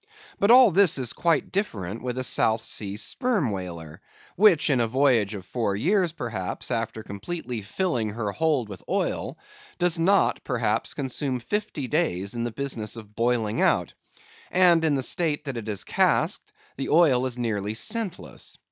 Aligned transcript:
But 0.39 0.49
all 0.49 0.71
this 0.71 0.97
is 0.97 1.13
quite 1.13 1.51
different 1.51 2.01
with 2.01 2.17
a 2.17 2.23
South 2.23 2.61
Sea 2.63 2.97
Sperm 2.97 3.51
Whaler; 3.51 4.01
which 4.35 4.71
in 4.71 4.79
a 4.79 4.87
voyage 4.87 5.35
of 5.35 5.45
four 5.45 5.75
years 5.75 6.11
perhaps, 6.11 6.71
after 6.71 7.03
completely 7.03 7.61
filling 7.61 8.09
her 8.09 8.31
hold 8.31 8.67
with 8.67 8.81
oil, 8.89 9.37
does 9.77 9.99
not, 9.99 10.43
perhaps, 10.43 10.95
consume 10.95 11.39
fifty 11.39 11.87
days 11.87 12.33
in 12.33 12.45
the 12.45 12.51
business 12.51 12.95
of 12.95 13.15
boiling 13.15 13.61
out; 13.61 13.93
and 14.49 14.83
in 14.83 14.95
the 14.95 15.03
state 15.03 15.45
that 15.45 15.55
it 15.57 15.69
is 15.69 15.83
casked, 15.83 16.51
the 16.77 16.89
oil 16.89 17.27
is 17.27 17.37
nearly 17.37 17.75
scentless. 17.75 18.57